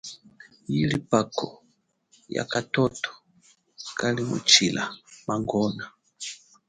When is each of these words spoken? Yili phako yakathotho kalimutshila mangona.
Yili 0.73 0.97
phako 1.09 1.47
yakathotho 2.37 3.11
kalimutshila 3.99 4.83
mangona. 5.27 5.85